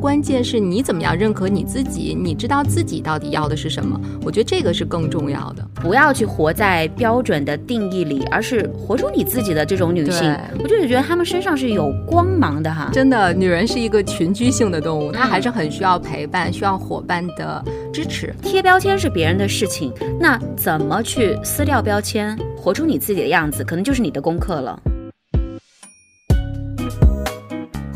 [0.00, 4.00] 关键是你怎么样认可你自己，你知道自己到底要的是什么？
[4.22, 5.66] 我觉得这个是更重要的。
[5.74, 12.90] 不要去活在标准的定义里，而是活出你自己的这种女性，我就是觉得她们身上是有光芒的哈。
[12.92, 18.34] 真的，女人是一个群居性的动物，她还是很需要陪伴，需要伙伴的支持。
[18.42, 24.80] 贴标签是别人的事情，那怎么去撕掉标签，活出你自己的样子，可能就是你的功课了。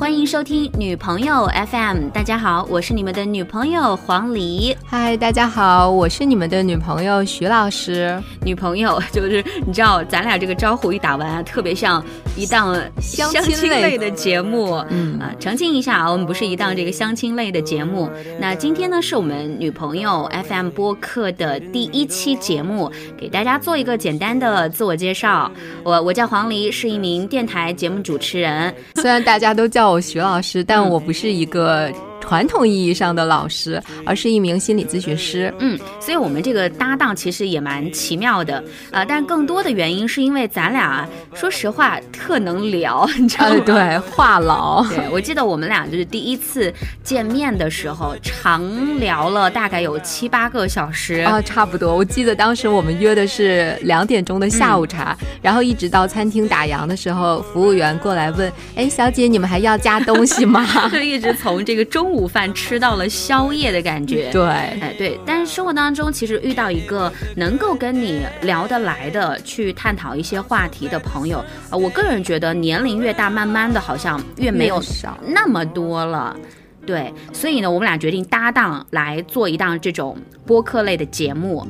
[0.02, 4.76] 欢迎收听女朋友 FM，大家好，我是你们的女朋友黄黎。
[4.84, 8.20] 嗨，大家好，我是你们的女朋友徐老师。
[8.44, 12.04] 女朋友 就是你知道，咱俩这个招呼一打完，特别像
[12.36, 14.84] 一档相亲类的节目。
[14.90, 18.10] 嗯啊，澄清一下啊，我们不是一档这个相亲类的节目。
[18.40, 25.48] 那今天呢，是我们女朋友 FM 播客的第一期节目，给大家做一个简单的自我介绍。
[25.84, 28.74] 我我叫黄黎，是一名电台节目主持人。
[29.00, 31.92] 虽然大家都叫我徐老师，但我不是一个。
[32.22, 35.52] 传统意义上的老师，而是一名心理咨询师。
[35.58, 39.04] 嗯，所以我们这个搭档其实也蛮奇妙的啊。
[39.04, 43.62] 但更多的原因是因为咱俩说实话特能聊，你知道吗？
[43.66, 44.88] 对，话痨。
[44.88, 48.62] 对，我记得我们俩就是第一次见面的时候，长
[49.00, 51.94] 聊了大概有七八个小时啊，差不多。
[51.94, 62.11] 我记得当时我们约的是两点钟的下午茶，然后一直到餐厅打烊的时候，服务员过来问：“哎，小姐，你们还要加东西吗？” 就一直从这个中。
[62.12, 75.18] 午饭吃到了宵夜的感觉，对，哎对，但是生活当中其实遇到一个能够跟你聊得来的，去探讨一些话题的朋友，呃，我个人觉得年龄越大，慢慢的好像越没有少。
[75.26, 76.36] 那么多了，
[76.84, 81.66] 对，所以呢，我们俩决定搭档来做一档这种播客类的节目。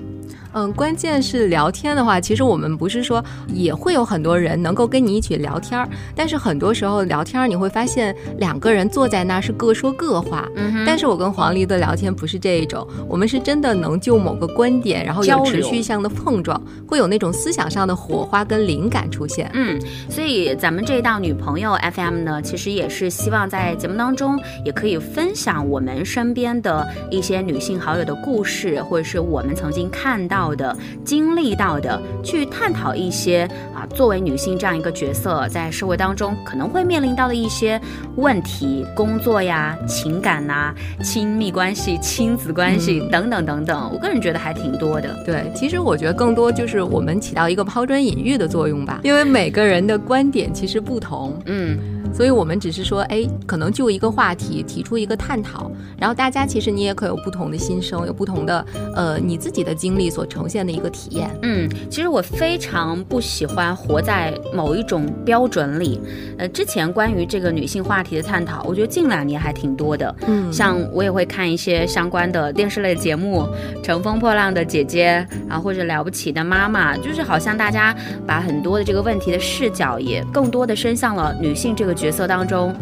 [0.53, 10.49] 嗯，关键是聊天的话，其实我们不是说也会有很多人能够跟你一起聊天儿，但是很多时候聊天儿你会发现两个人坐在那儿是各说各话。
[10.57, 19.51] 嗯但是我跟黄鹂的聊天不是这一种，我们是真的能就某个观点，然后有持续性的碰撞，会有那种思想上的火花跟灵感出现。
[19.55, 19.81] 嗯，
[20.11, 30.42] 所以咱们这一档女朋友 FM 呢，其实也是希望在节目当中也可以分享我们身边的一些女性好友的故事，或者是我们曾经看到。
[30.43, 37.81] 到的经历到的，去探讨一些啊，作为女性这样一个角色，在社会当中可能会面临到的一些
[38.17, 43.91] 问题，工作呀、情感呐、亲密关系、亲子关系等等等等。
[43.93, 45.17] 我个人觉得还挺多的。
[45.25, 51.39] 对，其实我觉得更多就是我们起到一个抛砖引玉的作用吧，因为每个人的观点其实不同。
[51.47, 52.02] 嗯。
[52.13, 58.65] 所以，我们只是说，哎，可能就一个话题提出一个探讨，然后大家其实你也可有不同的心声，有不同的
[58.95, 61.31] 呃你自己的经历所呈现的一个体验。
[61.43, 65.99] 嗯，其实我非常不喜欢活在某一种标准里。
[66.37, 70.15] 呃，之前关于这个女性话题的探讨，我觉得近两年还挺多的。
[70.27, 73.49] 嗯，像我也会看一些相关的电视类节目，
[73.83, 77.97] 《乘风破浪的姐姐》啊，或者《了不起的妈妈》，就是好像大家
[78.27, 82.02] 把很多的这个问题的视角也更多的伸向了女性这个。
[82.03, 82.75] 角色当中，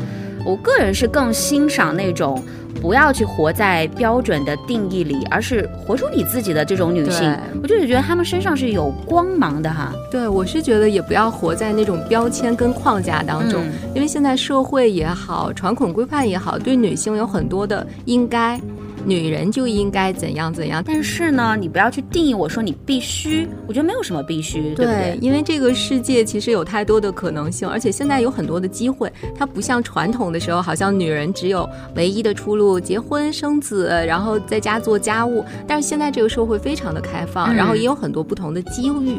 [0.47, 2.43] 我个人是更欣赏那种
[2.81, 7.37] 不要去活在标准的定义里，而是活出你自己的这种女性。
[7.63, 9.93] 我就是觉得她们身上是有光芒的哈。
[10.11, 13.63] 对，我是觉得也不要活在那种标签跟框架当中，
[13.95, 18.59] 因为现在社会也好，传统规范也好，对女性有很多的应该。
[19.05, 25.19] 女人就应该怎样怎样，但是呢，你不要去定义我说你必须，我觉得没有什么必须，对不对？
[25.21, 35.45] 因为这个世界其实有太多的可能性，而且现在有很多的机会，它不像传统的时候，好像女人只有唯一的出路，结婚生子，然后在家做家务。
[35.67, 39.19] 但是现在这个社会非常的开放，然后也有很多不同的机遇。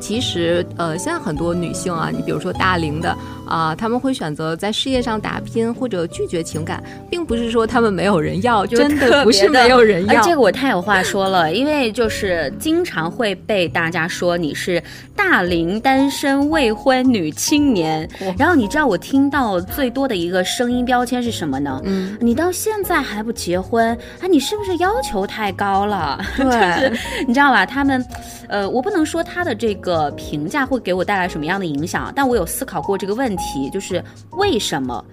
[0.00, 3.14] 其实，呃，现在很多女性啊，你比如说大龄的
[3.46, 10.22] 啊，她们会选择在事业上打拼，或者拒绝情感，并不是说她们没有人要，就真的不是没有人要。
[10.22, 14.82] 这个我太有话说了，因为就是经常会被大家说你是
[15.14, 18.08] 大龄单身未婚女青年，
[18.38, 21.80] 然后你知道我听到最多的一个声音标签是什么呢？
[21.84, 26.18] 嗯，你到现在还不结婚，啊，你是不是要求太高了？
[26.36, 26.92] 对，
[27.26, 27.66] 你知道吧？
[27.66, 28.04] 他们。
[28.50, 35.04] 呃，我不能说他的这个评价会给我带来什么样的影响，但我有思考过这个问题，就是为什么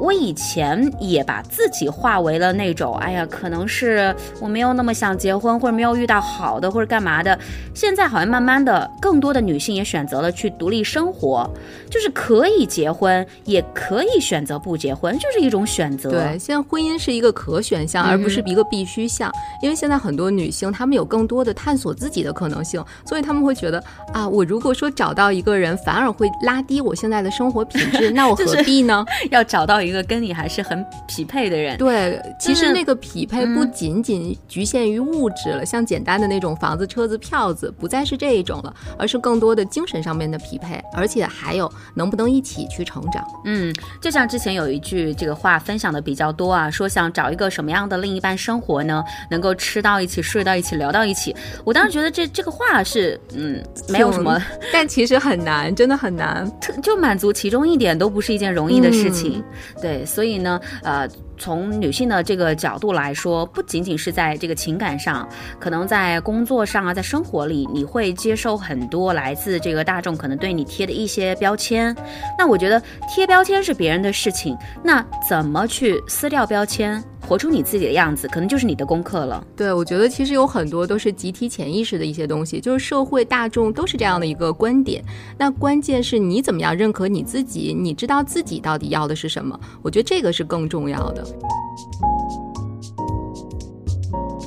[0.00, 7.38] 我以前也把自己化为了那种，哎呀，可能是我没有那么想结婚，或者没有遇到好的，或者干嘛的。
[7.74, 11.48] 现在好像慢慢的，更多的女性也选择了去独立生活，
[11.90, 16.10] 就是可以结婚，也可以选择不结婚，就是一种选择。
[16.10, 19.30] 对，现在婚姻是一个可选项，而不是一个必须项，
[19.62, 22.82] 因为现在很多女性她们有更多的探索自己的可能性。
[23.04, 23.82] 所以她们会觉得
[24.14, 29.04] 啊，我如果说找到一个人，反而会拉低我现在的生活品质， 那我何必呢？
[29.30, 31.76] 要找到一一个跟你还是很匹配的人。
[31.76, 43.26] 对，其实那个匹配不仅仅局限于物质了，像简单的那种房子、车子、票子，不再是这一种了，而是更多的精神上面的匹配，而且还有能不能一起去成长。
[43.44, 49.02] 嗯，就像之前有一句这个话分享的比较多啊，说想找一个什么样的另一半生活呢？
[49.30, 51.34] 能够吃到一起、睡到一起、聊到一起。
[51.64, 54.40] 我当时觉得这这个话是嗯，没有什么，
[54.72, 56.50] 但其实很难，真的很难，
[56.82, 59.42] 就满足其中一点都不是一件容易的事情。
[59.80, 61.08] 对，所以呢，呃。
[61.42, 65.26] 从女性的这个角度来说，不仅仅是在这个情感上，
[65.58, 71.96] 可能在工作上啊，在生活里，你会接受很多来自这个大众可能对你贴的一些标签。
[72.38, 72.78] 那我觉得
[73.08, 74.54] 贴标签是别人的事情，
[74.84, 77.02] 那怎么去撕掉标签？
[77.30, 79.46] 活出你自己的样子，可能就是你的功课了。
[79.54, 85.00] 对，我觉得其实有很多都是集体潜意识的一些东西，就是社会大众都是这样的一个观点。
[85.38, 89.56] 那关键是你怎么样认可你自己，你知道自己到底要的是什么？
[89.80, 91.24] 我觉得这个是更重要的。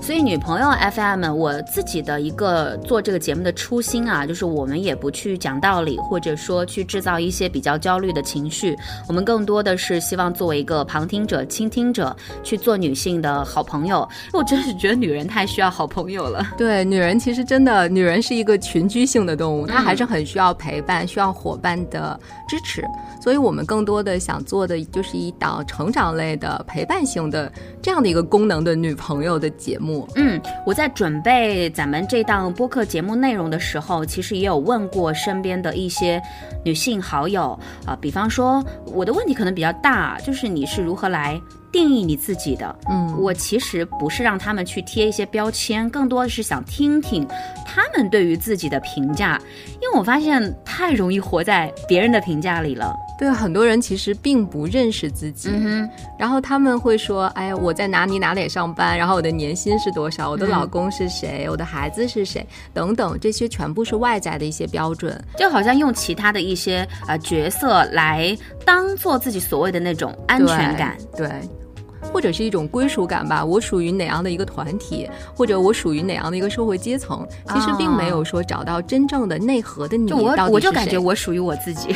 [0.04, 8.78] 所以，女朋友 FM，我自己的一个做这个节目的初心啊，就是我们也不去讲道理，或者说去制造一些比较焦虑的情绪。
[9.08, 12.14] 我们更多的是希望作为一个旁听者、倾听者，
[12.44, 14.06] 去做女性的好朋友。
[14.34, 16.46] 我真是觉得女人太需要好朋友了。
[16.58, 22.86] 对，女人其实真的，女人是一个群居性的动物，她还是很需要陪伴、需要伙伴的支持。
[23.22, 27.50] 所以我们更多的想做的就是一档成长类的、陪伴型的
[27.82, 29.93] 这样的一个功能的女朋友的节目。
[30.16, 36.22] 嗯，我在准备咱们这档播客节目内容的时候，其实也有问过身边的一些
[36.64, 41.40] 女性好友啊，比方说我的问题可能比较大，就是你是如何来。
[41.72, 47.28] 定义你自己的，嗯，我其实不是让他们去贴一些标签，更多的是想听听
[47.74, 49.42] 他们对于自己的评价，
[49.82, 52.96] 因为我发现太容易活在别人的评价里了。
[53.18, 55.90] 对，很多人其实并不认识自己，嗯
[56.20, 71.28] 然后他们会说：“哎，我在哪里哪里上班，然后我的年薪是多少，我的老公是谁，我的孩子是谁，等等，这些全部是外在的一些标准，就好像用其他的一些呃角色来当做自己所谓的那种安全感，对。”
[72.12, 80.12] 或者是一种归属感吧，我属于哪样的一个团体，或者我属于哪样的一个社会阶层，其实并没有说找到真正的内核的你。
[80.12, 81.96] 我我就感觉我属于我自己，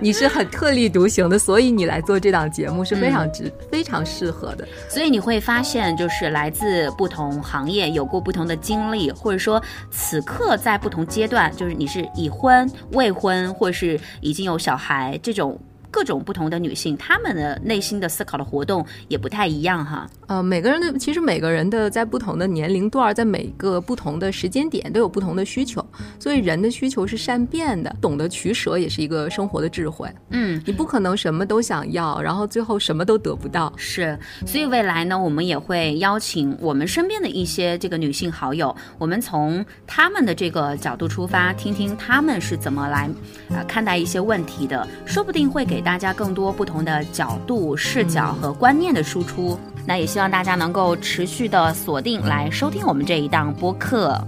[0.00, 4.66] 你是很特立独行的，所以你来做这档节目是非常值、非常适合的。
[4.88, 15.58] 所以你会发现，就是来自不同行业，有过不同的经历，或者说此刻在不同阶段，就是你是已婚、未婚，或者是已经有小孩这种。
[15.98, 20.08] 各种不同的女性，她们的内心的思考的活动也不太一样哈。
[20.28, 25.84] 呃，每个人的其实每个人的在不同的年龄段，在每个不同的时间点都有不同的需求，
[26.20, 30.08] 所以人的需求是善变的，懂得取舍也是一个生活的智慧。
[30.30, 33.72] 嗯，你不可能什么都想要，然后最后什么都得不到。
[33.76, 34.16] 是，
[34.46, 43.10] 所以未来呢，我们也会邀请我们身边的一些这个女性好友，我们从她们的这个角度出发，听听她们是怎么来
[43.50, 45.82] 啊看待一些问题的，说不定会给。
[45.88, 54.22] 给大家更多不同的角度、视角和观念的输出，那也希望大家能够持续的锁定来收听我们这一档播客。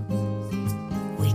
[1.18, 1.26] We